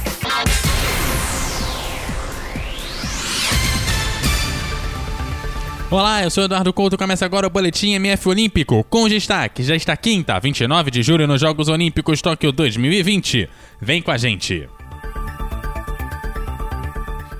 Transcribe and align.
Olá, 5.91 6.23
eu 6.23 6.31
sou 6.31 6.45
Eduardo 6.45 6.73
Couto. 6.73 6.97
Começa 6.97 7.27
agora 7.27 7.49
o 7.49 7.51
Boletim 7.51 7.95
MF 7.95 8.29
Olímpico, 8.29 8.85
com 8.85 9.09
destaque. 9.09 9.65
Já 9.65 9.75
está 9.75 9.97
quinta, 9.97 10.39
29 10.39 10.93
de 10.93 11.03
julho, 11.03 11.27
nos 11.27 11.41
Jogos 11.41 11.67
Olímpicos 11.67 12.23
Tóquio 12.23 12.53
2020. 12.53 13.51
Vem 13.81 14.01
com 14.01 14.13
a 14.13 14.17
gente. 14.17 14.69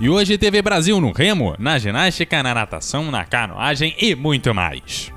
E 0.01 0.09
hoje 0.09 0.39
teve 0.39 0.63
Brasil 0.63 0.99
no 0.99 1.13
remo, 1.13 1.55
na 1.59 1.79
ginástica, 1.79 2.43
na 2.43 2.55
natação, 2.55 3.11
na 3.11 3.23
canoagem 3.27 3.95
e 3.99 4.15
muito 4.15 4.55
mais. 4.55 5.13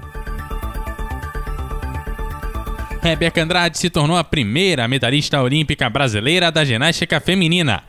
Rebeca 3.01 3.41
Andrade 3.41 3.77
se 3.77 3.89
tornou 3.89 4.17
a 4.17 4.25
primeira 4.25 4.85
medalhista 4.85 5.41
olímpica 5.41 5.89
brasileira 5.89 6.51
da 6.51 6.65
ginástica 6.65 7.21
feminina. 7.21 7.81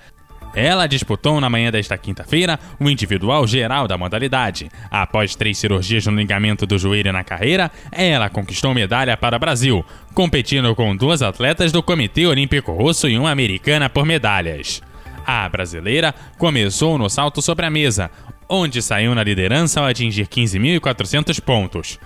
Ela 0.55 0.87
disputou 0.87 1.41
na 1.41 1.51
manhã 1.51 1.73
desta 1.73 1.99
quinta-feira 1.99 2.61
o 2.79 2.89
individual 2.89 3.45
geral 3.45 3.89
da 3.89 3.99
modalidade. 3.99 4.71
Após 4.89 5.35
três 5.35 5.59
cirurgias 5.59 6.07
no 6.07 6.15
ligamento 6.15 6.65
do 6.65 6.79
joelho 6.79 7.13
na 7.13 7.25
carreira, 7.25 7.73
ela 7.91 8.31
conquistou 8.31 8.73
medalha 8.73 9.17
para 9.17 9.37
o 9.37 9.41
Brasil, 9.41 9.85
competindo 10.15 10.73
com 10.77 10.95
duas 10.95 11.23
atletas 11.23 11.73
do 11.73 11.83
Comitê 11.83 12.25
Olímpico 12.25 12.71
Russo 12.71 13.09
e 13.09 13.19
uma 13.19 13.33
americana 13.33 13.91
por 13.91 14.07
medalhas. 14.07 14.81
A 15.27 15.49
brasileira 15.49 16.15
começou 16.39 16.99
no 16.99 17.09
salto 17.09 17.41
sobre 17.41 17.67
a 17.67 17.71
mesa, 17.71 18.11
onde 18.49 18.83
saiu 18.83 19.15
na 19.15 19.25
liderança 19.25 19.81
ao 19.81 19.87
atingir 19.87 20.27
15.400 20.27 21.41
pontos. 21.41 21.99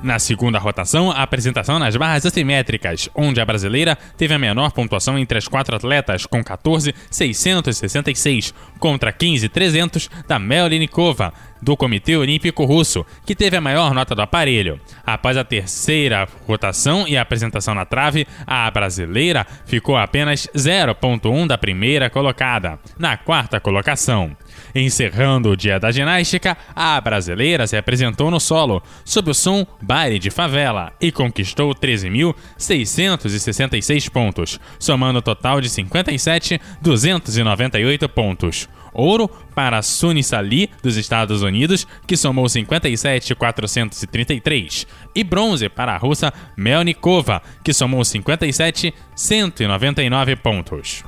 Na 0.00 0.20
segunda 0.20 0.60
rotação, 0.60 1.10
a 1.10 1.22
apresentação 1.22 1.76
nas 1.78 1.96
barras 1.96 2.24
assimétricas, 2.24 3.08
onde 3.16 3.40
a 3.40 3.44
brasileira 3.44 3.98
teve 4.16 4.32
a 4.32 4.38
menor 4.38 4.70
pontuação 4.70 5.18
entre 5.18 5.38
as 5.38 5.48
quatro 5.48 5.74
atletas, 5.74 6.24
com 6.24 6.42
14,666, 6.42 8.54
contra 8.78 9.10
15,300 9.10 10.08
da 10.28 10.38
Melnikova, 10.38 11.32
do 11.60 11.76
Comitê 11.76 12.16
Olímpico 12.16 12.64
Russo, 12.64 13.04
que 13.24 13.34
teve 13.34 13.56
a 13.56 13.60
maior 13.60 13.94
nota 13.94 14.14
do 14.14 14.22
aparelho. 14.22 14.80
Após 15.04 15.36
a 15.36 15.44
terceira 15.44 16.28
rotação 16.46 17.06
e 17.06 17.16
apresentação 17.16 17.74
na 17.74 17.84
trave, 17.84 18.26
a 18.46 18.70
brasileira 18.70 19.46
ficou 19.66 19.96
apenas 19.96 20.48
0,1 20.54 21.46
da 21.46 21.58
primeira 21.58 22.10
colocada, 22.10 22.78
na 22.98 23.16
quarta 23.16 23.60
colocação. 23.60 24.36
Encerrando 24.74 25.50
o 25.50 25.56
dia 25.56 25.78
da 25.78 25.90
ginástica, 25.90 26.56
a 26.74 26.98
brasileira 27.00 27.66
se 27.66 27.76
apresentou 27.76 28.30
no 28.30 28.40
solo, 28.40 28.82
sob 29.04 29.30
o 29.30 29.34
som 29.34 29.66
Baile 29.80 30.18
de 30.18 30.30
Favela, 30.30 30.92
e 31.00 31.12
conquistou 31.12 31.74
13.666 31.74 34.10
pontos, 34.10 34.58
somando 34.78 35.18
um 35.18 35.22
total 35.22 35.60
de 35.60 35.68
57.298 35.68 38.08
pontos. 38.08 38.68
Ouro 38.98 39.30
para 39.54 39.80
Suni 39.80 40.22
Sali, 40.24 40.68
dos 40.82 40.96
Estados 40.96 41.42
Unidos, 41.42 41.86
que 42.04 42.16
somou 42.16 42.48
57,433. 42.48 44.88
E 45.14 45.22
bronze 45.22 45.68
para 45.68 45.94
a 45.94 45.96
russa 45.96 46.32
Melnikova, 46.56 47.40
que 47.62 47.72
somou 47.72 48.04
57,199 48.04 50.34
pontos. 50.36 51.04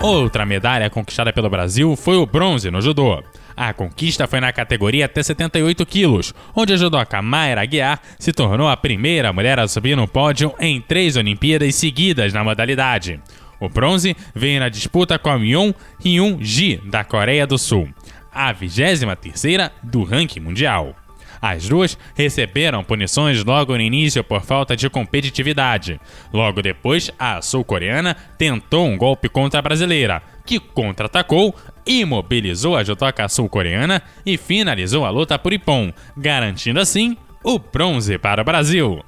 Outra 0.00 0.46
medalha 0.46 0.88
conquistada 0.88 1.32
pelo 1.32 1.50
Brasil 1.50 1.96
foi 1.96 2.16
o 2.16 2.26
bronze 2.26 2.70
no 2.70 2.80
judô. 2.80 3.20
A 3.56 3.72
conquista 3.72 4.26
foi 4.26 4.38
na 4.38 4.52
categoria 4.52 5.06
até 5.06 5.22
78 5.22 5.86
quilos, 5.86 6.34
onde 6.54 6.74
a 6.74 6.76
judoca 6.76 7.22
Mayra 7.22 7.62
Aguiar 7.62 8.00
se 8.18 8.32
tornou 8.32 8.68
a 8.68 8.76
primeira 8.76 9.32
mulher 9.32 9.58
a 9.58 9.66
subir 9.66 9.96
no 9.96 10.06
pódio 10.06 10.54
em 10.60 10.80
três 10.80 11.16
Olimpíadas 11.16 11.74
seguidas 11.74 12.32
na 12.32 12.44
modalidade. 12.44 13.20
O 13.64 13.68
bronze 13.68 14.14
veio 14.34 14.60
na 14.60 14.68
disputa 14.68 15.18
com 15.18 15.30
a 15.30 15.38
Myeon 15.38 15.72
Hyun 16.04 16.38
Ji, 16.38 16.82
da 16.84 17.02
Coreia 17.02 17.46
do 17.46 17.56
Sul, 17.56 17.88
a 18.30 18.52
23ª 18.52 19.70
do 19.82 20.02
ranking 20.04 20.40
mundial. 20.40 20.94
As 21.40 21.66
duas 21.66 21.96
receberam 22.14 22.84
punições 22.84 23.42
logo 23.42 23.74
no 23.74 23.80
início 23.80 24.22
por 24.22 24.42
falta 24.42 24.76
de 24.76 24.90
competitividade. 24.90 25.98
Logo 26.32 26.60
depois, 26.60 27.10
a 27.18 27.40
sul-coreana 27.40 28.14
tentou 28.36 28.86
um 28.86 28.98
golpe 28.98 29.30
contra 29.30 29.60
a 29.60 29.62
brasileira, 29.62 30.22
que 30.44 30.58
contra-atacou, 30.58 31.54
imobilizou 31.86 32.76
a 32.76 32.84
judoca 32.84 33.28
sul-coreana 33.28 34.02
e 34.26 34.36
finalizou 34.36 35.06
a 35.06 35.10
luta 35.10 35.38
por 35.38 35.54
Ipon, 35.54 35.90
garantindo 36.16 36.80
assim 36.80 37.16
o 37.42 37.58
bronze 37.58 38.18
para 38.18 38.42
o 38.42 38.44
Brasil. 38.44 39.02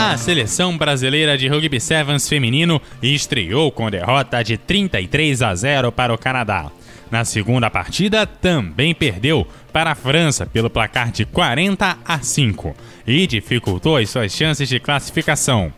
A 0.00 0.16
seleção 0.16 0.78
brasileira 0.78 1.36
de 1.36 1.48
rugby 1.48 1.80
sevens 1.80 2.28
feminino 2.28 2.80
estreou 3.02 3.72
com 3.72 3.90
derrota 3.90 4.44
de 4.44 4.56
33 4.56 5.42
a 5.42 5.52
0 5.52 5.90
para 5.90 6.14
o 6.14 6.16
Canadá. 6.16 6.70
Na 7.10 7.24
segunda 7.24 7.68
partida, 7.68 8.24
também 8.24 8.94
perdeu 8.94 9.44
para 9.72 9.90
a 9.90 9.96
França 9.96 10.46
pelo 10.46 10.70
placar 10.70 11.10
de 11.10 11.24
40 11.24 11.98
a 12.04 12.20
5 12.20 12.76
e 13.08 13.26
dificultou 13.26 13.96
as 13.96 14.08
suas 14.08 14.32
chances 14.32 14.68
de 14.68 14.78
classificação. 14.78 15.72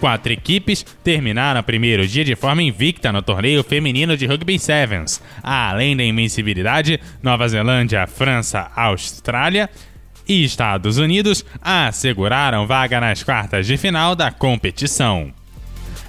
Quatro 0.00 0.32
equipes 0.32 0.84
terminaram 1.04 1.60
o 1.60 1.64
primeiro 1.64 2.04
dia 2.08 2.24
de 2.24 2.34
forma 2.34 2.64
invicta 2.64 3.12
no 3.12 3.22
torneio 3.22 3.62
feminino 3.62 4.16
de 4.16 4.26
rugby 4.26 4.58
sevens. 4.58 5.22
Além 5.44 5.96
da 5.96 6.02
invencibilidade, 6.02 6.98
Nova 7.22 7.46
Zelândia, 7.46 8.04
França, 8.08 8.68
Austrália 8.74 9.70
e 10.30 10.44
Estados 10.44 10.96
Unidos 10.96 11.44
asseguraram 11.60 12.64
vaga 12.64 13.00
nas 13.00 13.20
quartas 13.20 13.66
de 13.66 13.76
final 13.76 14.14
da 14.14 14.30
competição. 14.30 15.34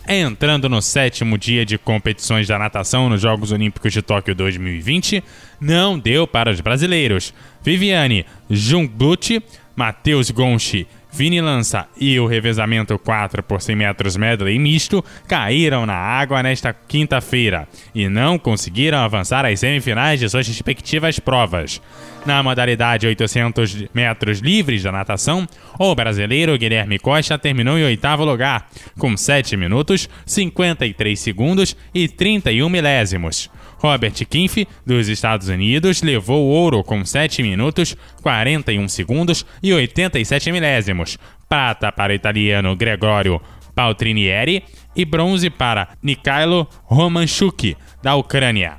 Entrando 0.07 0.69
no 0.69 0.79
sétimo 0.79 1.39
dia 1.39 1.65
de 1.65 1.79
competições 1.79 2.47
da 2.47 2.59
natação 2.59 3.09
nos 3.09 3.19
Jogos 3.19 3.51
Olímpicos 3.51 3.91
de 3.91 3.99
Tóquio 4.03 4.35
2020, 4.35 5.23
não 5.59 5.97
deu 5.97 6.27
para 6.27 6.51
os 6.51 6.61
brasileiros. 6.61 7.33
Viviane 7.63 8.23
Jungblut, 8.47 9.41
Matheus 9.75 10.29
Gonchi 10.29 10.85
Vini 11.13 11.41
Lança 11.41 11.87
e 11.99 12.17
o 12.19 12.25
revezamento 12.25 12.97
4 12.97 13.43
por 13.43 13.61
100 13.61 13.75
metros 13.75 14.15
medley 14.15 14.57
misto 14.57 15.03
caíram 15.27 15.85
na 15.85 15.93
água 15.93 16.41
nesta 16.41 16.73
quinta-feira 16.73 17.67
e 17.93 18.07
não 18.07 18.39
conseguiram 18.39 18.99
avançar 18.99 19.45
às 19.45 19.59
semifinais 19.59 20.19
de 20.19 20.29
suas 20.29 20.47
respectivas 20.47 21.19
provas. 21.19 21.81
Na 22.25 22.41
modalidade 22.41 23.07
800 23.07 23.87
metros 23.93 24.39
livres 24.39 24.83
da 24.83 24.91
natação, 24.91 25.47
o 25.77 25.93
brasileiro 25.93 26.57
Guilherme 26.57 26.97
Costa 26.97 27.37
terminou 27.37 27.77
em 27.77 27.83
oitavo 27.83 28.23
lugar, 28.23 28.69
com 28.97 29.17
7 29.17 29.57
minutos, 29.57 30.07
53 30.25 31.19
segundos 31.19 31.75
e 31.93 32.07
31 32.07 32.69
milésimos. 32.69 33.49
Robert 33.81 34.13
Kinf, 34.29 34.67
dos 34.85 35.07
Estados 35.07 35.47
Unidos, 35.47 36.03
levou 36.03 36.45
o 36.45 36.49
ouro 36.51 36.83
com 36.83 37.03
7 37.03 37.41
minutos, 37.41 37.97
41 38.21 38.87
segundos 38.87 39.43
e 39.61 39.73
87 39.73 40.51
milésimos. 40.51 41.17
Prata 41.49 41.91
para 41.91 42.13
o 42.13 42.15
italiano 42.15 42.75
Gregorio 42.75 43.41
Paltrinieri 43.73 44.63
e 44.95 45.03
bronze 45.03 45.49
para 45.49 45.89
Nikhailo 46.01 46.67
Romanchuk, 46.83 47.75
da 48.03 48.15
Ucrânia. 48.15 48.77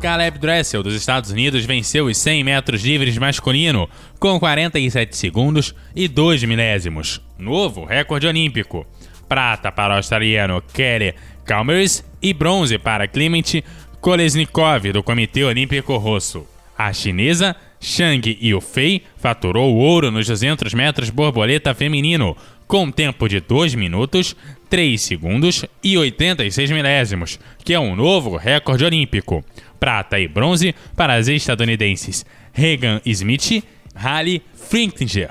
Caleb 0.00 0.38
Dressel, 0.38 0.82
dos 0.82 0.94
Estados 0.94 1.30
Unidos, 1.30 1.66
venceu 1.66 2.06
os 2.06 2.16
100 2.16 2.44
metros 2.44 2.82
livres 2.82 3.18
masculino 3.18 3.88
com 4.18 4.40
47 4.40 5.16
segundos 5.16 5.74
e 5.94 6.08
2 6.08 6.44
milésimos. 6.44 7.20
Novo 7.38 7.84
recorde 7.84 8.26
olímpico. 8.26 8.86
Prata 9.28 9.70
para 9.70 9.94
o 9.94 9.96
australiano 9.96 10.62
Kelly 10.72 11.14
Calmers 11.44 12.04
e 12.22 12.32
bronze 12.32 12.78
para 12.78 13.06
Clement 13.06 13.62
Kolesnikov, 14.04 14.92
do 14.92 15.02
Comitê 15.02 15.44
Olímpico 15.44 15.96
Russo. 15.96 16.46
A 16.76 16.92
chinesa 16.92 17.56
Shang 17.80 18.38
Yufei 18.38 19.00
faturou 19.16 19.74
ouro 19.74 20.10
nos 20.10 20.26
200 20.26 20.74
metros 20.74 21.08
borboleta 21.08 21.74
feminino, 21.74 22.36
com 22.66 22.90
tempo 22.90 23.26
de 23.26 23.40
2 23.40 23.74
minutos, 23.74 24.36
3 24.68 25.00
segundos 25.00 25.64
e 25.82 25.96
86 25.96 26.70
milésimos, 26.70 27.40
que 27.64 27.72
é 27.72 27.80
um 27.80 27.96
novo 27.96 28.36
recorde 28.36 28.84
olímpico. 28.84 29.42
Prata 29.80 30.20
e 30.20 30.28
bronze 30.28 30.74
para 30.94 31.14
as 31.14 31.26
estadunidenses 31.26 32.26
Regan 32.52 33.00
Smith, 33.06 33.64
Halle 33.94 34.42
Flinkinger. 34.52 35.30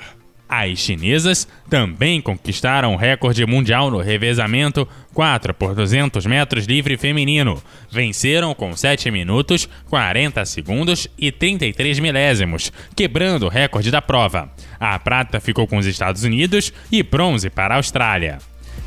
As 0.56 0.78
chinesas 0.78 1.48
também 1.68 2.20
conquistaram 2.20 2.94
o 2.94 2.96
recorde 2.96 3.44
mundial 3.44 3.90
no 3.90 3.98
revezamento 3.98 4.86
4 5.12 5.52
por 5.52 5.74
200 5.74 6.24
metros 6.26 6.64
livre 6.64 6.96
feminino. 6.96 7.60
Venceram 7.90 8.54
com 8.54 8.76
7 8.76 9.10
minutos, 9.10 9.68
40 9.90 10.44
segundos 10.44 11.08
e 11.18 11.32
33 11.32 11.98
milésimos, 11.98 12.72
quebrando 12.94 13.46
o 13.46 13.48
recorde 13.48 13.90
da 13.90 14.00
prova. 14.00 14.48
A 14.78 14.96
prata 14.96 15.40
ficou 15.40 15.66
com 15.66 15.76
os 15.76 15.86
Estados 15.86 16.22
Unidos 16.22 16.72
e 16.92 17.02
bronze 17.02 17.50
para 17.50 17.74
a 17.74 17.78
Austrália. 17.78 18.38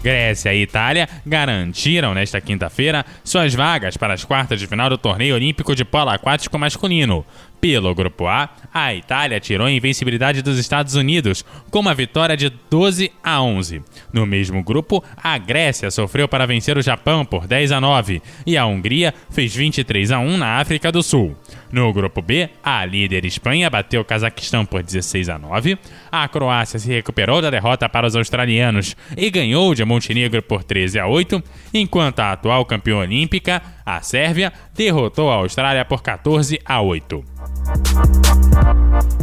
Grécia 0.01 0.53
e 0.53 0.61
Itália 0.61 1.09
garantiram 1.25 2.13
nesta 2.13 2.39
quinta-feira 2.39 3.05
suas 3.23 3.53
vagas 3.53 3.97
para 3.97 4.13
as 4.13 4.23
quartas 4.23 4.59
de 4.59 4.67
final 4.67 4.89
do 4.89 4.97
torneio 4.97 5.35
olímpico 5.35 5.75
de 5.75 5.83
polo 5.83 6.11
aquático 6.11 6.57
masculino. 6.57 7.25
Pelo 7.59 7.93
grupo 7.95 8.27
A, 8.27 8.49
a 8.71 8.93
Itália 8.93 9.39
tirou 9.39 9.65
a 9.65 9.71
invencibilidade 9.71 10.43
dos 10.43 10.59
Estados 10.59 10.93
Unidos 10.93 11.43
com 11.71 11.79
uma 11.79 11.95
vitória 11.95 12.37
de 12.37 12.51
12 12.69 13.11
a 13.23 13.41
11. 13.41 13.81
No 14.13 14.27
mesmo 14.27 14.63
grupo, 14.63 15.03
a 15.17 15.37
Grécia 15.39 15.89
sofreu 15.89 16.27
para 16.27 16.45
vencer 16.45 16.77
o 16.77 16.83
Japão 16.83 17.25
por 17.25 17.47
10 17.47 17.71
a 17.71 17.81
9 17.81 18.21
e 18.45 18.55
a 18.55 18.65
Hungria 18.65 19.13
fez 19.31 19.55
23 19.55 20.11
a 20.11 20.19
1 20.19 20.37
na 20.37 20.59
África 20.59 20.91
do 20.91 21.01
Sul. 21.01 21.35
No 21.71 21.91
grupo 21.91 22.21
B, 22.21 22.47
a 22.63 22.85
líder 22.85 23.25
Espanha 23.25 23.69
bateu 23.69 24.01
o 24.01 24.05
Cazaquistão 24.05 24.63
por 24.63 24.83
16 24.83 25.27
a 25.27 25.39
9. 25.39 25.77
A 26.11 26.27
Croácia 26.27 26.79
se 26.79 26.89
recuperou 26.89 27.41
da 27.41 27.49
derrota 27.49 27.89
para 27.89 28.07
os 28.07 28.15
australianos 28.15 28.95
e 29.17 29.29
ganhou 29.29 29.73
de 29.73 29.83
Montenegro 29.83 30.41
por 30.43 30.63
13 30.63 30.99
a 30.99 31.07
8, 31.07 31.43
enquanto 31.73 32.19
a 32.19 32.31
atual 32.31 32.63
campeã 32.65 32.97
olímpica, 32.97 33.61
a 33.85 34.01
Sérvia, 34.01 34.53
derrotou 34.75 35.29
a 35.31 35.35
Austrália 35.35 35.83
por 35.83 36.01
14 36.01 36.59
a 36.63 36.81
8. 36.81 37.36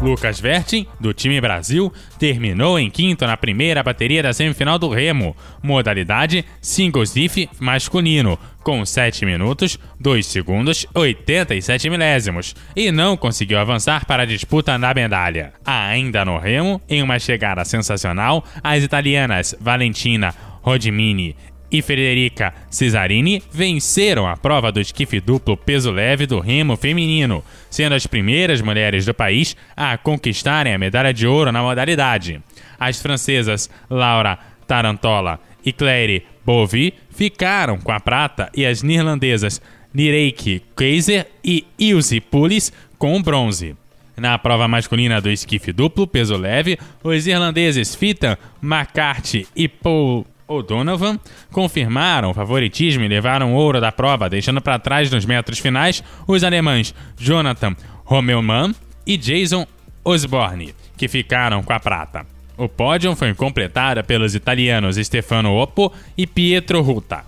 Lucas 0.05 0.39
Vertin, 0.39 0.87
do 1.01 1.15
time 1.15 1.41
Brasil, 1.41 1.93
terminou 2.19 2.79
em 2.79 2.91
quinto 2.91 3.27
na 3.27 3.37
primeira 3.37 3.83
bateria 3.83 4.23
da 4.23 4.35
semifinal 4.35 4.79
do 4.79 4.91
Remo, 4.91 5.35
modalidade 5.63 6.45
singles 6.61 7.15
diff 7.15 7.49
masculino, 7.59 8.39
com 8.63 8.85
7 8.85 9.25
minutos, 9.25 9.79
2 9.99 10.27
segundos, 10.27 10.87
87 10.95 11.89
milésimos, 11.89 12.55
e 12.77 12.93
não 12.93 13.17
conseguiu 13.17 13.59
avançar 13.59 14.05
para 14.05 14.25
a 14.25 14.27
disputa 14.27 14.77
na 14.77 14.93
medalha. 14.93 15.55
Ainda 15.65 16.25
no 16.25 16.39
Remo, 16.39 16.81
em 16.89 17.03
uma 17.03 17.19
chegada 17.19 17.65
sensacional, 17.65 18.45
as 18.63 18.83
italianas 18.83 19.55
Valentina 19.59 20.35
Rodimini 20.63 21.35
e 21.75 21.83
Federica 21.83 22.55
Cesarini 22.71 23.43
venceram 23.51 24.29
a 24.29 24.37
prova 24.37 24.71
do 24.71 24.81
esquife 24.81 25.19
duplo 25.19 25.57
peso 25.57 25.91
leve 25.91 26.25
do 26.25 26.39
remo 26.39 26.77
feminino, 26.77 27.43
sendo 27.69 27.97
as 27.97 28.07
primeiras 28.07 28.63
mulheres 28.63 29.05
do 29.05 29.13
país 29.13 29.57
a 29.77 29.99
conquistarem 29.99 30.73
a 30.73 30.79
medalha 30.79 31.13
de 31.13 31.27
ouro 31.27 31.51
na 31.51 31.61
modalidade. 31.63 32.41
As 32.79 33.03
francesas 33.03 33.69
Laura 33.91 34.39
Tarantola 34.69 35.41
e 35.67 35.73
Claire 35.73 36.25
Bovy 36.47 36.95
ficaram 37.11 37.77
com 37.77 37.91
a 37.91 37.99
prata 37.99 38.49
e 38.55 38.65
as 38.65 38.81
neerlandesas 38.81 39.61
Nireike 39.93 40.63
Keizer 40.77 41.27
e 41.45 41.67
Ilse 41.77 42.21
Pulis 42.21 42.73
com 42.97 43.17
o 43.17 43.23
bronze. 43.23 43.75
Na 44.17 44.39
prova 44.39 44.69
masculina 44.69 45.21
do 45.21 45.29
esquife 45.29 45.73
duplo 45.73 46.07
peso 46.07 46.37
leve, 46.37 46.79
os 47.03 47.27
irlandeses 47.27 47.97
Fita 47.97 48.39
McCarthy 48.63 49.49
e 49.57 49.67
Paul 49.67 50.25
O'Donovan 50.47 51.19
confirmaram 51.51 52.31
o 52.31 52.35
favoritismo 52.35 53.05
e 53.05 53.09
levaram 53.09 53.55
ouro 53.55 53.81
da 53.81 53.91
prova, 53.91 54.29
deixando 54.29 54.61
para 54.61 54.79
trás 54.79 55.11
nos 55.11 55.25
metros 55.25 55.59
finais 55.59 56.03
os 56.27 56.45
alemães 56.45 56.95
Jonathan 57.19 57.75
Rommelmann 58.05 58.75
e 59.07 59.17
Jason 59.17 59.67
Osborne, 60.05 60.75
que 60.97 61.09
ficaram 61.09 61.63
com 61.63 61.73
a 61.73 61.81
prata. 61.81 62.27
O 62.57 62.69
pódio 62.69 63.17
foi 63.17 63.35
completado 63.35 64.05
pelos 64.05 64.35
italianos 64.35 64.97
Stefano 64.97 65.57
Oppo 65.57 65.93
e 66.17 66.27
Pietro 66.27 66.83
Ruta. 66.83 67.25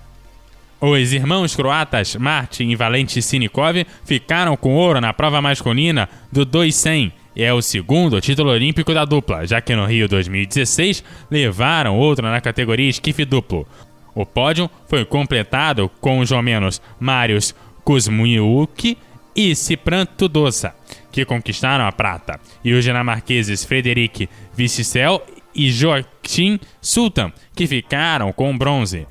Os 0.80 1.12
irmãos 1.12 1.56
croatas 1.56 2.14
Martin 2.16 2.68
e 2.68 2.76
Valente 2.76 3.22
Sinikov 3.22 3.84
ficaram 4.04 4.56
com 4.56 4.74
ouro 4.74 5.00
na 5.00 5.12
prova 5.12 5.40
masculina 5.40 6.08
do 6.30 6.44
200 6.44 7.25
é 7.36 7.52
o 7.52 7.60
segundo 7.60 8.20
título 8.20 8.50
olímpico 8.50 8.94
da 8.94 9.04
dupla, 9.04 9.46
já 9.46 9.60
que 9.60 9.76
no 9.76 9.84
Rio 9.84 10.08
2016 10.08 11.04
levaram 11.30 11.98
outro 11.98 12.26
na 12.26 12.40
categoria 12.40 12.88
esquife 12.88 13.24
duplo. 13.24 13.66
O 14.14 14.24
pódio 14.24 14.70
foi 14.88 15.04
completado 15.04 15.90
com 16.00 16.20
os 16.20 16.30
romenos 16.30 16.80
Marius 16.98 17.54
Kuzmiuk 17.84 18.96
e 19.36 19.54
Cipran 19.54 20.06
Tudosa, 20.06 20.74
que 21.12 21.24
conquistaram 21.26 21.86
a 21.86 21.92
prata, 21.92 22.40
e 22.64 22.72
os 22.72 22.82
dinamarqueses 22.82 23.64
Frederic 23.64 24.28
Vicicel 24.56 25.22
e 25.54 25.70
Joachim 25.70 26.58
Sultan, 26.80 27.30
que 27.54 27.66
ficaram 27.66 28.32
com 28.32 28.56
bronze. 28.56 29.06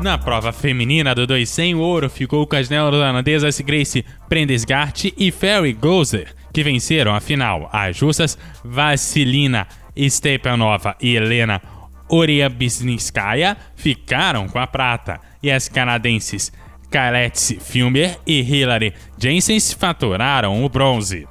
Na 0.00 0.18
prova 0.18 0.52
feminina 0.52 1.14
do 1.14 1.26
200, 1.26 1.78
o 1.78 1.82
ouro 1.82 2.10
ficou 2.10 2.46
com 2.46 2.56
as 2.56 2.68
neozelandesas 2.68 3.60
Grace 3.60 4.04
Prendesgart 4.28 5.04
e 5.16 5.30
Ferry 5.30 5.72
Gozer, 5.72 6.34
que 6.52 6.62
venceram 6.62 7.14
a 7.14 7.20
final. 7.20 7.68
As 7.72 8.00
russas 8.00 8.38
Vassilina 8.64 9.66
Stepanova 10.08 10.96
e 11.00 11.16
Helena 11.16 11.60
Oriabinskaya 12.08 13.56
ficaram 13.74 14.48
com 14.48 14.58
a 14.58 14.66
prata. 14.66 15.20
E 15.42 15.50
as 15.50 15.68
canadenses 15.68 16.52
Kaletse 16.90 17.58
Filmer 17.58 18.18
e 18.26 18.42
Hilary 18.42 18.92
Jensen 19.18 19.58
faturaram 19.60 20.62
o 20.62 20.68
bronze. 20.68 21.26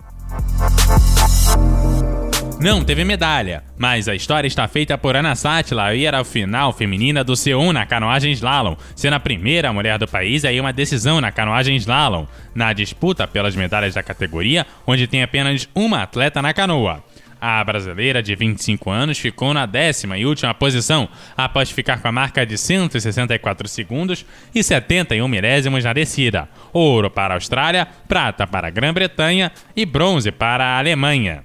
Não 2.61 2.83
teve 2.83 3.03
medalha, 3.03 3.63
mas 3.75 4.07
a 4.07 4.13
história 4.13 4.47
está 4.47 4.67
feita 4.67 4.95
por 4.95 5.15
Ana 5.15 5.33
Sátila 5.33 5.95
e 5.95 6.05
era 6.05 6.19
a 6.19 6.23
final 6.23 6.71
feminina 6.71 7.23
do 7.23 7.33
C1 7.33 7.71
na 7.71 7.87
canoagem 7.87 8.31
slalom, 8.33 8.75
sendo 8.95 9.15
a 9.15 9.19
primeira 9.19 9.73
mulher 9.73 9.97
do 9.97 10.07
país 10.07 10.45
a 10.45 10.51
ir 10.51 10.61
uma 10.61 10.71
decisão 10.71 11.19
na 11.19 11.31
canoagem 11.31 11.75
slalom, 11.77 12.27
na 12.53 12.71
disputa 12.71 13.27
pelas 13.27 13.55
medalhas 13.55 13.95
da 13.95 14.03
categoria, 14.03 14.63
onde 14.85 15.07
tem 15.07 15.23
apenas 15.23 15.67
uma 15.73 16.03
atleta 16.03 16.39
na 16.39 16.53
canoa. 16.53 17.03
A 17.41 17.63
brasileira 17.63 18.21
de 18.21 18.35
25 18.35 18.91
anos 18.91 19.17
ficou 19.17 19.55
na 19.55 19.65
décima 19.65 20.15
e 20.19 20.27
última 20.27 20.53
posição, 20.53 21.09
após 21.35 21.71
ficar 21.71 21.99
com 21.99 22.09
a 22.09 22.11
marca 22.11 22.45
de 22.45 22.59
164 22.59 23.67
segundos 23.67 24.23
e 24.53 24.61
71 24.61 25.27
milésimos 25.27 25.83
na 25.83 25.93
descida. 25.93 26.47
Ouro 26.71 27.09
para 27.09 27.33
a 27.33 27.37
Austrália, 27.37 27.87
prata 28.07 28.45
para 28.45 28.67
a 28.67 28.71
Grã-Bretanha 28.71 29.51
e 29.75 29.83
bronze 29.83 30.31
para 30.31 30.63
a 30.63 30.77
Alemanha. 30.77 31.43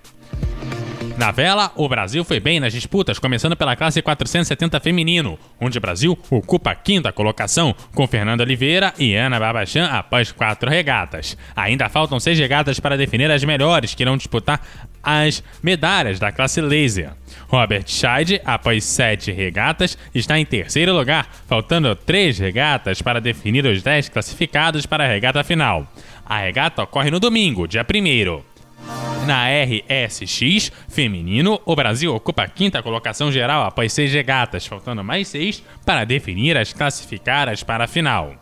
Na 1.18 1.30
vela, 1.30 1.72
o 1.76 1.88
Brasil 1.88 2.22
foi 2.24 2.38
bem 2.38 2.60
nas 2.60 2.74
disputas, 2.74 3.18
começando 3.18 3.56
pela 3.56 3.74
classe 3.74 4.02
470 4.02 4.78
feminino, 4.80 5.38
onde 5.58 5.78
o 5.78 5.80
Brasil 5.80 6.18
ocupa 6.30 6.72
a 6.72 6.74
quinta 6.74 7.10
colocação, 7.10 7.74
com 7.94 8.06
Fernando 8.06 8.42
Oliveira 8.42 8.92
e 8.98 9.14
Ana 9.14 9.40
Babachan 9.40 9.86
após 9.86 10.30
quatro 10.30 10.68
regatas. 10.68 11.34
Ainda 11.56 11.88
faltam 11.88 12.20
seis 12.20 12.38
regatas 12.38 12.78
para 12.78 12.98
definir 12.98 13.30
as 13.30 13.42
melhores 13.44 13.94
que 13.94 14.02
irão 14.02 14.18
disputar 14.18 14.60
as 15.02 15.42
medalhas 15.62 16.18
da 16.18 16.30
classe 16.30 16.60
laser. 16.60 17.12
Robert 17.48 17.84
Scheid, 17.86 18.42
após 18.44 18.84
sete 18.84 19.32
regatas, 19.32 19.96
está 20.14 20.38
em 20.38 20.44
terceiro 20.44 20.92
lugar, 20.92 21.30
faltando 21.48 21.96
três 21.96 22.38
regatas 22.38 23.00
para 23.00 23.22
definir 23.22 23.64
os 23.64 23.82
dez 23.82 24.10
classificados 24.10 24.84
para 24.84 25.04
a 25.04 25.08
regata 25.08 25.42
final. 25.42 25.90
A 26.26 26.40
regata 26.40 26.82
ocorre 26.82 27.10
no 27.10 27.18
domingo, 27.18 27.66
dia 27.66 27.86
1 27.88 29.15
na 29.26 29.44
RSX 29.48 30.70
feminino, 30.88 31.60
o 31.64 31.74
Brasil 31.74 32.14
ocupa 32.14 32.44
a 32.44 32.48
quinta 32.48 32.82
colocação 32.82 33.30
geral 33.30 33.64
após 33.64 33.92
seis 33.92 34.12
regatas, 34.12 34.66
faltando 34.66 35.02
mais 35.02 35.28
seis 35.28 35.62
para 35.84 36.04
definir 36.04 36.56
as 36.56 36.72
classificadas 36.72 37.62
para 37.62 37.84
a 37.84 37.88
final. 37.88 38.34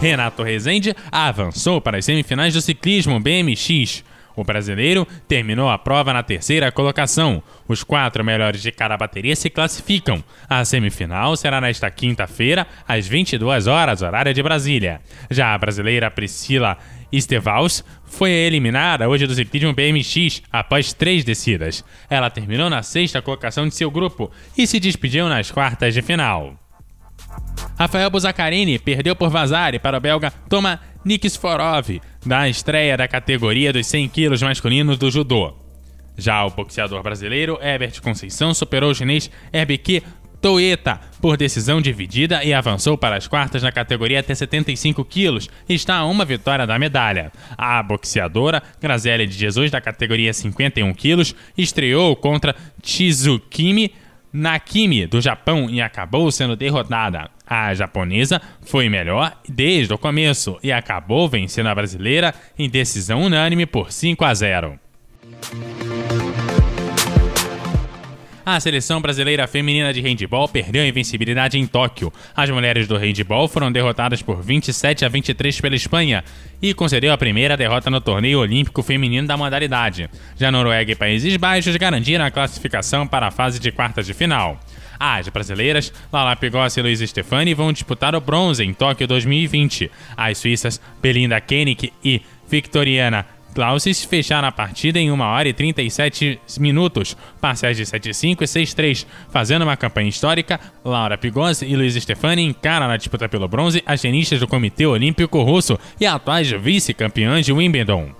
Renato 0.00 0.42
Rezende 0.42 0.94
avançou 1.10 1.80
para 1.80 1.98
as 1.98 2.04
semifinais 2.04 2.52
do 2.52 2.60
ciclismo 2.60 3.18
BMX. 3.18 4.04
O 4.36 4.44
brasileiro 4.44 5.08
terminou 5.26 5.70
a 5.70 5.78
prova 5.78 6.12
na 6.12 6.22
terceira 6.22 6.70
colocação. 6.70 7.42
Os 7.66 7.82
quatro 7.82 8.22
melhores 8.22 8.60
de 8.60 8.70
cada 8.70 8.94
bateria 8.94 9.34
se 9.34 9.48
classificam. 9.48 10.22
A 10.46 10.62
semifinal 10.62 11.34
será 11.36 11.58
nesta 11.58 11.90
quinta-feira, 11.90 12.66
às 12.86 13.08
22 13.08 13.66
horas, 13.66 14.02
horário 14.02 14.34
de 14.34 14.42
Brasília. 14.42 15.00
Já 15.30 15.54
a 15.54 15.58
brasileira 15.58 16.10
Priscila 16.10 16.76
Estevals 17.12 17.84
foi 18.04 18.30
eliminada 18.30 19.08
hoje 19.08 19.26
do 19.26 19.34
ciclismo 19.34 19.72
BMX 19.72 20.42
após 20.50 20.92
três 20.92 21.24
descidas. 21.24 21.84
Ela 22.08 22.30
terminou 22.30 22.68
na 22.68 22.82
sexta 22.82 23.22
colocação 23.22 23.68
de 23.68 23.74
seu 23.74 23.90
grupo 23.90 24.30
e 24.56 24.66
se 24.66 24.80
despediu 24.80 25.28
nas 25.28 25.50
quartas 25.50 25.94
de 25.94 26.02
final. 26.02 26.54
Rafael 27.78 28.10
Buzacarini 28.10 28.78
perdeu 28.78 29.14
por 29.14 29.28
Vazari 29.28 29.78
para 29.78 29.98
o 29.98 30.00
belga 30.00 30.30
Toma 30.48 30.80
Nikiforov 31.04 32.00
na 32.24 32.48
estreia 32.48 32.96
da 32.96 33.06
categoria 33.06 33.72
dos 33.72 33.86
100 33.86 34.08
quilos 34.08 34.42
masculinos 34.42 34.98
do 34.98 35.10
judô. 35.10 35.54
Já 36.16 36.44
o 36.46 36.50
boxeador 36.50 37.02
brasileiro 37.02 37.58
Herbert 37.60 38.00
Conceição 38.00 38.54
superou 38.54 38.90
o 38.90 38.94
chinês 38.94 39.30
RBQ 39.52 40.02
Toeta 40.40 41.00
por 41.20 41.36
decisão 41.36 41.80
dividida 41.80 42.44
e 42.44 42.52
avançou 42.52 42.96
para 42.96 43.16
as 43.16 43.26
quartas 43.26 43.62
na 43.62 43.72
categoria 43.72 44.20
até 44.20 44.34
75 44.34 45.04
quilos 45.04 45.48
está 45.68 45.96
a 45.96 46.06
uma 46.06 46.24
vitória 46.24 46.66
da 46.66 46.78
medalha. 46.78 47.32
A 47.56 47.82
boxeadora 47.82 48.62
Graziele 48.80 49.26
de 49.26 49.34
Jesus, 49.34 49.70
da 49.70 49.80
categoria 49.80 50.32
51 50.32 50.92
quilos, 50.94 51.34
estreou 51.56 52.14
contra 52.14 52.54
Chizukimi 52.82 53.92
Nakimi, 54.32 55.06
do 55.06 55.20
Japão, 55.20 55.70
e 55.70 55.80
acabou 55.80 56.30
sendo 56.30 56.54
derrotada. 56.54 57.30
A 57.46 57.72
japonesa 57.72 58.40
foi 58.62 58.88
melhor 58.88 59.34
desde 59.48 59.94
o 59.94 59.98
começo 59.98 60.58
e 60.62 60.70
acabou 60.70 61.28
vencendo 61.28 61.68
a 61.68 61.74
brasileira 61.74 62.34
em 62.58 62.68
decisão 62.68 63.22
unânime 63.22 63.64
por 63.64 63.90
5 63.90 64.24
a 64.24 64.34
0. 64.34 64.78
A 68.48 68.60
seleção 68.60 69.00
brasileira 69.00 69.44
feminina 69.48 69.92
de 69.92 70.00
handebol 70.00 70.46
perdeu 70.46 70.84
a 70.84 70.86
invencibilidade 70.86 71.58
em 71.58 71.66
Tóquio. 71.66 72.12
As 72.32 72.48
mulheres 72.48 72.86
do 72.86 72.96
handebol 72.96 73.48
foram 73.48 73.72
derrotadas 73.72 74.22
por 74.22 74.40
27 74.40 75.04
a 75.04 75.08
23 75.08 75.60
pela 75.60 75.74
Espanha 75.74 76.22
e 76.62 76.72
concedeu 76.72 77.12
a 77.12 77.18
primeira 77.18 77.56
derrota 77.56 77.90
no 77.90 78.00
torneio 78.00 78.38
olímpico 78.38 78.84
feminino 78.84 79.26
da 79.26 79.36
modalidade. 79.36 80.08
Já 80.36 80.52
Noruega 80.52 80.92
e 80.92 80.94
Países 80.94 81.36
Baixos 81.36 81.74
garantiram 81.74 82.24
a 82.24 82.30
classificação 82.30 83.04
para 83.04 83.26
a 83.26 83.32
fase 83.32 83.58
de 83.58 83.72
quartas 83.72 84.06
de 84.06 84.14
final. 84.14 84.60
As 84.96 85.28
brasileiras, 85.28 85.92
Lala 86.12 86.36
Pigossi 86.36 86.78
e 86.78 86.82
Luiz 86.84 87.00
Stefani, 87.00 87.52
vão 87.52 87.72
disputar 87.72 88.14
o 88.14 88.20
bronze 88.20 88.62
em 88.62 88.72
Tóquio 88.72 89.08
2020. 89.08 89.90
As 90.16 90.38
suíças, 90.38 90.80
Belinda 91.02 91.40
Koenig 91.40 91.92
e 92.04 92.22
Victoriana 92.48 93.26
Clausis 93.56 94.04
fecharam 94.04 94.46
a 94.46 94.52
partida 94.52 94.98
em 94.98 95.10
1 95.10 95.18
hora 95.18 95.48
e 95.48 95.52
37 95.54 96.38
minutos, 96.60 97.16
parciais 97.40 97.74
de 97.74 97.84
7-5 97.84 98.42
e 98.42 98.44
6-3. 98.44 99.06
Fazendo 99.30 99.62
uma 99.62 99.78
campanha 99.78 100.10
histórica, 100.10 100.60
Laura 100.84 101.16
Pigossi 101.16 101.64
e 101.64 101.74
Luiz 101.74 101.94
Stefani 101.94 102.42
encaram 102.42 102.86
na 102.86 102.98
disputa 102.98 103.30
pelo 103.30 103.48
bronze 103.48 103.82
as 103.86 104.02
tenistas 104.02 104.40
do 104.40 104.46
Comitê 104.46 104.84
Olímpico 104.84 105.42
Russo 105.42 105.78
e 105.98 106.04
atuais 106.04 106.50
vice-campeãs 106.50 107.46
de 107.46 107.52
Wimbledon. 107.54 108.10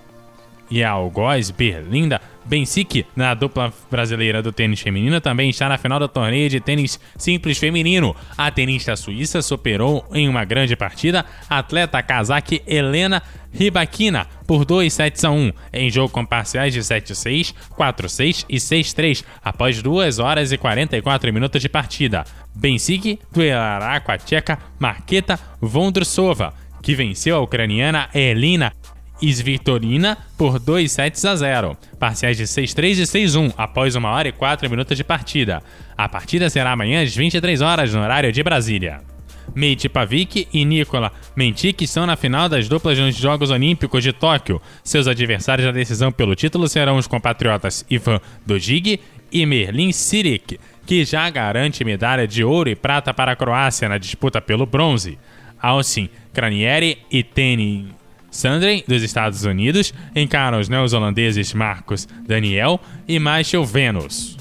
E 0.71 0.83
a 0.83 0.93
algoz 0.93 1.51
Berlinda 1.51 2.19
Bensic, 2.47 3.05
na 3.15 3.35
dupla 3.35 3.71
brasileira 3.91 4.43
do 4.43 4.53
tênis 4.53 4.81
feminino, 4.81 5.21
também 5.21 5.51
está 5.51 5.69
na 5.69 5.77
final 5.77 5.99
do 5.99 6.09
torneio 6.09 6.49
de 6.49 6.61
tênis 6.61 6.99
simples 7.19 7.59
feminino. 7.59 8.17
A 8.39 8.51
tenista 8.51 8.97
suíça 8.97 9.43
superou 9.43 10.03
em 10.15 10.31
uma 10.31 10.47
grande 10.47 10.75
partida 10.75 11.27
a 11.51 11.59
atleta 11.59 12.03
kazakh 12.03 12.63
Helena 12.67 13.23
Rybakina 13.53 14.27
por 14.47 14.65
2 14.65 14.93
sets 14.93 15.25
a 15.25 15.31
1, 15.31 15.53
em 15.73 15.91
jogo 15.91 16.13
com 16.13 16.25
parciais 16.25 16.73
de 16.73 16.81
7-6, 16.81 17.55
4-6 17.77 18.45
e 18.49 18.57
6-3, 18.57 19.25
após 19.45 19.83
2 19.83 20.19
horas 20.19 20.53
e 20.53 20.59
44 20.59 21.33
minutos 21.33 21.61
de 21.61 21.69
partida. 21.69 22.25
Bensic 22.55 23.19
duelará 23.33 24.01
com 24.01 24.13
a 24.13 24.19
tcheca 24.19 24.59
Marketa 24.79 25.39
Vondrusova, 25.61 26.55
que 26.83 26.95
venceu 26.95 27.37
a 27.37 27.41
ucraniana 27.41 28.09
Elina 28.15 28.73
Svitolina 29.21 30.19
por 30.37 30.59
2 30.59 30.91
sets 30.93 31.25
a 31.25 31.35
0, 31.35 31.77
parciais 31.99 32.37
de 32.37 32.45
6-3 32.45 32.99
e 32.99 33.03
6-1 33.03 33.55
após 33.57 33.97
1 33.97 34.05
hora 34.05 34.29
e 34.29 34.33
4 34.33 34.69
minutos 34.69 34.97
de 34.97 35.05
partida. 35.05 35.63
A 35.97 36.09
partida 36.09 36.51
será 36.51 36.73
amanhã 36.73 37.03
às 37.03 37.15
23 37.15 37.61
horas 37.61 37.93
no 37.93 38.01
horário 38.01 38.31
de 38.31 38.43
Brasília. 38.43 39.16
Meiti 39.55 39.89
Pavic 39.89 40.49
e 40.53 40.65
Nikola 40.65 41.13
Mentik 41.35 41.85
estão 41.85 42.07
na 42.07 42.17
final 42.17 42.49
das 42.49 42.69
duplas 42.69 42.99
nos 42.99 43.17
Jogos 43.17 43.51
Olímpicos 43.51 44.03
de 44.03 44.13
Tóquio. 44.13 44.61
Seus 44.83 45.07
adversários 45.07 45.67
na 45.67 45.73
decisão 45.73 46.13
pelo 46.13 46.35
título 46.35 46.69
serão 46.69 46.97
os 46.97 47.07
compatriotas 47.07 47.85
Ivan 47.89 48.21
Dojig 48.45 49.01
e 49.33 49.47
Merlin 49.47 49.93
Sirik, 49.93 50.59
que 50.87 51.05
já 51.05 51.29
garante 51.31 51.85
medalha 51.85 52.27
de 52.27 52.45
ouro 52.45 52.71
e 52.71 52.77
prata 52.77 53.13
para 53.13 53.33
a 53.33 53.37
Croácia 53.37 53.89
na 53.89 53.99
disputa 53.99 54.41
pelo 54.41 54.67
bronze. 54.67 55.19
Alcin 55.61 56.09
Cranieri 56.33 56.99
e 57.11 57.23
Teni 57.23 57.89
Sandren, 58.37 58.85
dos 58.87 59.03
Estados 59.03 59.45
Unidos, 59.45 59.95
encaram 60.15 60.61
os 60.61 60.69
neozelandeses 60.69 61.55
Marcos 61.55 62.07
Daniel 62.27 62.79
e 63.09 63.19
Michael 63.19 63.65
Venus. 63.65 64.36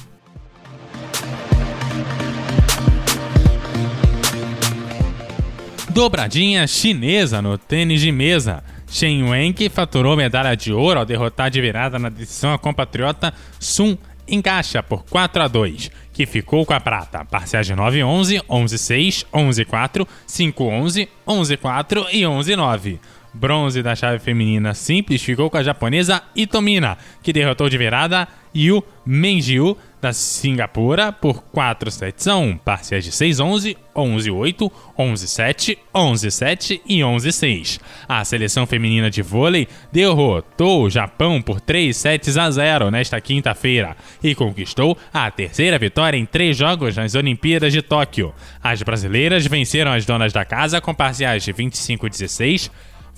Dobradinha 5.96 6.68
chinesa 6.68 7.42
no 7.42 7.58
tênis 7.58 8.02
de 8.02 8.12
mesa. 8.12 8.62
Shen 8.86 9.24
Wenk 9.30 9.70
faturou 9.70 10.18
medalha 10.18 10.54
de 10.54 10.74
ouro 10.74 11.00
ao 11.00 11.06
derrotar 11.06 11.50
de 11.50 11.62
virada 11.62 11.98
na 11.98 12.10
decisão 12.10 12.52
a 12.52 12.60
compatriota 12.60 13.34
Sun 13.62 13.98
Encaixa 14.28 14.84
por 14.84 15.06
4 15.06 15.44
a 15.44 15.48
2, 15.48 15.90
que 16.12 16.25
ficou 16.25 16.66
com 16.66 16.74
a 16.74 16.82
prata. 16.82 17.24
Parciais 17.24 17.66
de 17.66 17.74
9-11, 17.74 18.42
11-6, 18.44 19.25
11-4, 19.34 20.06
5-11, 20.28 21.08
11-4 21.25 22.08
e 22.12 22.24
11-9. 22.24 23.00
Bronze 23.34 23.82
da 23.82 23.96
chave 23.96 24.20
feminina 24.20 24.74
simples 24.74 25.24
ficou 25.24 25.50
com 25.50 25.58
a 25.58 25.64
japonesa 25.64 26.22
Itomina, 26.36 26.98
que 27.24 27.32
derrotou 27.32 27.70
de 27.70 27.78
virada 27.78 28.28
Yu 28.54 28.84
Menjiu 29.06 29.78
da 30.05 30.13
Singapura 30.13 31.12
por 31.12 31.41
4 31.45 31.89
sets 31.89 32.27
a 32.27 32.38
1, 32.38 32.57
parciais 32.59 33.03
de 33.03 33.09
6-11, 33.09 33.75
11-8, 33.95 34.71
11-7, 35.00 35.77
11-7 35.95 36.81
e 36.85 37.00
11-6. 37.00 37.79
A 38.07 38.24
seleção 38.24 38.67
feminina 38.67 39.09
de 39.09 39.24
vôlei 39.24 39.67
derrotou 39.91 40.83
o 40.83 40.89
Japão 40.91 41.41
por 41.41 41.59
3 41.59 41.97
sets 41.97 42.38
a 42.38 42.51
0 42.51 42.91
nesta 42.91 43.19
quinta-feira 43.19 43.97
e 44.24 44.35
conquistou 44.35 44.95
a 45.12 45.31
terceira 45.31 45.79
vitória 45.79 46.17
em 46.17 46.25
três 46.25 46.55
jogos 46.55 46.95
nas 46.95 47.15
Olimpíadas 47.15 47.74
de 47.74 47.81
Tóquio. 47.81 48.31
As 48.62 48.83
brasileiras 48.83 49.47
venceram 49.47 49.91
as 49.91 50.05
donas 50.05 50.31
da 50.31 50.45
casa 50.45 50.79
com 50.79 50.93
parciais 50.93 51.43
de 51.43 51.51
25-16, 51.51 52.69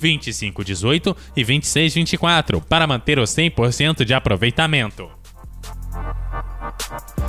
25-18 0.01 1.17
e 1.36 1.44
26-24 1.44 2.63
para 2.63 2.88
manter 2.88 3.20
o 3.20 3.24
100% 3.24 4.06
de 4.06 4.13
aproveitamento. 4.13 5.17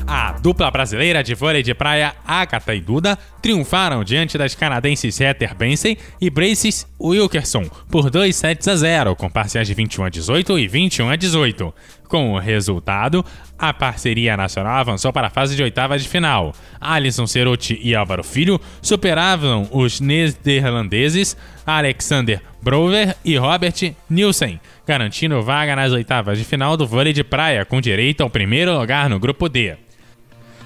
A 0.07 0.33
dupla 0.33 0.71
brasileira 0.71 1.23
de 1.23 1.35
vôlei 1.35 1.63
de 1.63 1.75
praia 1.75 2.15
Agatha 2.27 2.75
e 2.75 2.81
Duda 2.81 3.19
triunfaram 3.43 4.03
diante 4.03 4.39
das 4.39 4.55
canadenses 4.55 5.21
Heather 5.21 5.55
Benson 5.55 5.97
e 6.21 6.31
Braces 6.31 6.87
Wilkerson 7.01 7.65
por 7.91 8.11
2 8.11 8.35
sets 8.35 8.69
a 8.69 8.77
0, 8.77 9.15
com 9.17 9.29
parciais 9.29 9.67
de 9.67 9.75
21 9.75 10.05
a 10.05 10.09
18 10.09 10.59
e 10.59 10.69
21 10.69 11.11
a 11.11 11.17
18. 11.17 11.75
Com 12.09 12.33
o 12.33 12.39
resultado, 12.39 13.23
a 13.59 13.73
parceria 13.75 14.35
nacional 14.35 14.79
avançou 14.79 15.13
para 15.13 15.27
a 15.27 15.31
fase 15.31 15.55
de 15.55 15.63
oitavas 15.63 16.03
de 16.03 16.09
final. 16.09 16.55
Alisson 16.81 17.27
Ceruti 17.27 17.79
e 17.83 17.95
Álvaro 17.95 18.25
Filho 18.25 18.59
superavam 18.81 19.69
os 19.71 20.01
neerlandeses 20.01 21.37
Alexander 21.67 22.41
Brover 22.63 23.15
e 23.23 23.37
Robert 23.37 23.95
Nielsen, 24.09 24.59
garantindo 24.87 25.43
vaga 25.43 25.77
nas 25.77 25.93
oitavas 25.93 26.39
de 26.39 26.45
final 26.45 26.79
do 26.79 26.87
vôlei 26.87 27.13
de 27.13 27.23
praia 27.23 27.65
com 27.67 27.81
direito 27.81 28.23
ao 28.23 28.31
primeiro 28.31 28.77
lugar 28.79 29.11
no 29.11 29.21
grupo 29.21 29.49
D. 29.49 29.77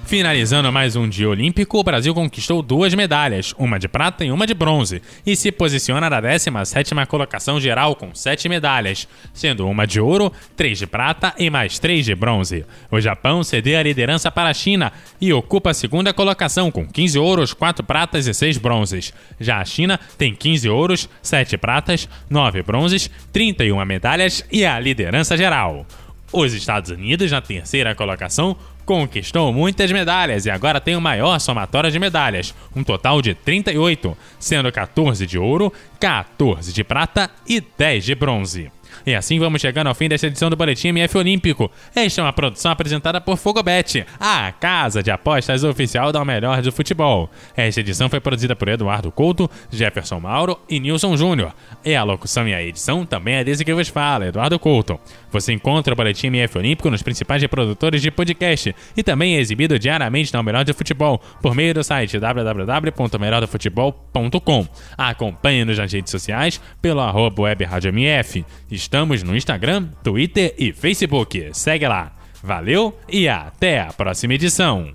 Finalizando 0.05 0.71
mais 0.71 0.95
um 0.95 1.07
dia 1.07 1.29
olímpico, 1.29 1.79
o 1.79 1.83
Brasil 1.83 2.13
conquistou 2.13 2.61
duas 2.61 2.93
medalhas, 2.93 3.55
uma 3.57 3.79
de 3.79 3.87
prata 3.87 4.23
e 4.23 4.31
uma 4.31 4.45
de 4.45 4.53
bronze, 4.53 5.01
e 5.25 5.35
se 5.35 5.51
posiciona 5.51 6.09
na 6.09 6.21
17ª 6.21 7.07
colocação 7.07 7.59
geral 7.59 7.95
com 7.95 8.13
sete 8.13 8.47
medalhas, 8.49 9.07
sendo 9.33 9.67
uma 9.67 9.87
de 9.87 9.99
ouro, 10.01 10.31
três 10.55 10.77
de 10.77 10.85
prata 10.85 11.33
e 11.37 11.49
mais 11.49 11.79
três 11.79 12.05
de 12.05 12.13
bronze. 12.13 12.65
O 12.91 12.99
Japão 12.99 13.43
cedeu 13.43 13.79
a 13.79 13.83
liderança 13.83 14.29
para 14.29 14.49
a 14.49 14.53
China 14.53 14.91
e 15.19 15.33
ocupa 15.33 15.71
a 15.71 15.73
segunda 15.73 16.13
colocação 16.13 16.69
com 16.69 16.85
15 16.85 17.17
ouros, 17.17 17.53
4 17.53 17.83
pratas 17.83 18.27
e 18.27 18.33
6 18.33 18.57
bronzes. 18.57 19.13
Já 19.39 19.59
a 19.59 19.65
China 19.65 19.99
tem 20.17 20.35
15 20.35 20.69
ouros, 20.69 21.09
7 21.21 21.57
pratas, 21.57 22.07
9 22.29 22.61
bronzes, 22.61 23.09
31 23.31 23.83
medalhas 23.85 24.45
e 24.51 24.65
a 24.65 24.79
liderança 24.79 25.35
geral. 25.37 25.87
Os 26.33 26.51
Estados 26.51 26.89
Unidos, 26.89 27.31
na 27.31 27.41
terceira 27.41 27.93
colocação, 27.93 28.57
conquistou 28.85 29.51
muitas 29.53 29.91
medalhas 29.91 30.45
e 30.45 30.51
agora 30.51 30.81
tem 30.81 30.95
o 30.95 31.01
maior 31.01 31.39
somatório 31.39 31.91
de 31.91 31.99
medalhas, 31.99 32.53
um 32.75 32.83
total 32.83 33.21
de 33.21 33.33
38, 33.33 34.17
sendo 34.39 34.71
14 34.71 35.25
de 35.25 35.37
ouro, 35.37 35.71
14 35.99 36.73
de 36.73 36.83
prata 36.83 37.29
e 37.47 37.61
10 37.61 38.05
de 38.05 38.15
bronze. 38.15 38.71
E 39.05 39.15
assim 39.15 39.39
vamos 39.39 39.61
chegando 39.61 39.87
ao 39.87 39.95
fim 39.95 40.07
desta 40.07 40.27
edição 40.27 40.49
do 40.49 40.55
Boletim 40.55 40.89
MF 40.89 41.17
Olímpico. 41.17 41.71
Esta 41.95 42.21
é 42.21 42.23
uma 42.23 42.33
produção 42.33 42.71
apresentada 42.71 43.19
por 43.19 43.37
Fogobet, 43.37 44.05
a 44.19 44.51
casa 44.51 45.03
de 45.03 45.11
apostas 45.11 45.63
oficial 45.63 46.11
da 46.11 46.23
melhor 46.23 46.61
do 46.61 46.71
futebol. 46.71 47.29
Esta 47.55 47.81
edição 47.81 48.09
foi 48.09 48.19
produzida 48.19 48.55
por 48.55 48.67
Eduardo 48.67 49.11
Couto, 49.11 49.49
Jefferson 49.71 50.19
Mauro 50.19 50.59
e 50.69 50.79
Nilson 50.79 51.17
Júnior. 51.17 51.53
E 51.83 51.95
a 51.95 52.03
locução 52.03 52.47
e 52.47 52.53
a 52.53 52.61
edição 52.61 53.03
também 53.05 53.35
é 53.35 53.43
desse 53.43 53.65
que 53.65 53.73
vos 53.73 53.87
fala, 53.87 54.27
Eduardo 54.27 54.59
Couto. 54.59 54.99
Você 55.31 55.51
encontra 55.51 55.93
o 55.93 55.97
Boletim 55.97 56.27
MF 56.27 56.57
Olímpico 56.57 56.89
nos 56.89 57.01
principais 57.01 57.41
reprodutores 57.41 58.01
de 58.01 58.11
podcast 58.11 58.75
e 58.95 59.03
também 59.03 59.35
é 59.35 59.39
exibido 59.39 59.79
diariamente 59.79 60.33
na 60.33 60.43
Melhor 60.43 60.63
do 60.63 60.73
Futebol 60.73 61.19
por 61.41 61.55
meio 61.55 61.73
do 61.73 61.83
site 61.83 62.19
www.melhordofutebol.com. 62.19 64.67
Acompanhe-nos 64.97 65.77
nas 65.77 65.91
redes 65.91 66.11
sociais 66.11 66.61
pelo 66.81 66.99
arroba 66.99 67.43
web 67.43 67.63
Rádio 67.63 67.89
MF. 67.89 68.45
Estamos 68.83 69.23
no 69.23 69.33
Instagram, 69.33 69.87
Twitter 70.03 70.53
e 70.57 70.73
Facebook. 70.73 71.51
Segue 71.53 71.87
lá. 71.87 72.11
Valeu 72.43 72.93
e 73.07 73.29
até 73.29 73.79
a 73.79 73.93
próxima 73.93 74.33
edição. 74.33 74.93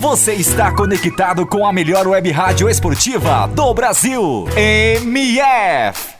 Você 0.00 0.34
está 0.34 0.72
conectado 0.72 1.46
com 1.46 1.64
a 1.64 1.72
melhor 1.72 2.08
web 2.08 2.28
rádio 2.32 2.68
esportiva 2.68 3.46
do 3.46 3.72
Brasil. 3.72 4.46
MF. 4.56 6.19